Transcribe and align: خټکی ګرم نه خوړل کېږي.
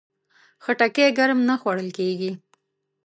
خټکی 0.63 1.05
ګرم 1.17 1.39
نه 1.49 1.55
خوړل 1.61 1.89
کېږي. 1.97 2.31